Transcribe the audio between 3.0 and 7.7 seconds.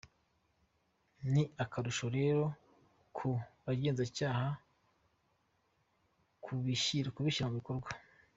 ku bagenzacyaha kubishyira mu